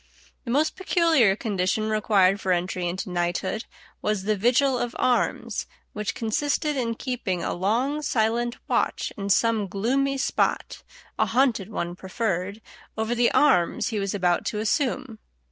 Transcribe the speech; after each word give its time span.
"]The 0.45 0.49
most 0.49 0.75
peculiar 0.75 1.35
condition 1.35 1.87
required 1.87 2.41
for 2.41 2.51
entry 2.51 2.87
into 2.87 3.11
knighthood 3.11 3.65
was 4.01 4.23
the 4.23 4.35
"vigil 4.35 4.79
of 4.79 4.95
arms," 4.97 5.67
which 5.93 6.15
consisted 6.15 6.75
in 6.75 6.95
keeping 6.95 7.43
a 7.43 7.53
long 7.53 8.01
silent 8.01 8.57
watch 8.67 9.13
in 9.15 9.29
some 9.29 9.67
gloomy 9.67 10.17
spot 10.17 10.81
a 11.19 11.27
haunted 11.27 11.69
one 11.69 11.95
preferred 11.95 12.63
over 12.97 13.13
the 13.13 13.31
arms 13.31 13.89
he 13.89 13.99
was 13.99 14.15
about 14.15 14.43
to 14.45 14.57
assume. 14.57 15.19